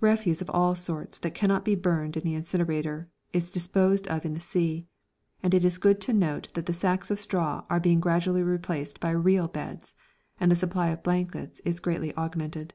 Refuse 0.00 0.42
of 0.42 0.50
all 0.50 0.74
sorts 0.74 1.18
that 1.18 1.34
cannot 1.34 1.64
be 1.64 1.74
burned 1.74 2.14
in 2.18 2.24
the 2.24 2.34
incinerator 2.34 3.08
is 3.32 3.48
disposed 3.48 4.06
of 4.06 4.26
in 4.26 4.34
the 4.34 4.38
sea, 4.38 4.86
and 5.42 5.54
it 5.54 5.64
is 5.64 5.78
good 5.78 5.98
to 6.02 6.12
note 6.12 6.50
that 6.52 6.66
the 6.66 6.74
sacks 6.74 7.10
of 7.10 7.18
straw 7.18 7.64
are 7.70 7.80
being 7.80 7.98
gradually 7.98 8.42
replaced 8.42 9.00
by 9.00 9.08
real 9.10 9.48
beds 9.48 9.94
and 10.38 10.50
the 10.50 10.54
supply 10.56 10.88
of 10.88 11.02
blankets 11.02 11.60
is 11.60 11.80
greatly 11.80 12.14
augmented. 12.16 12.74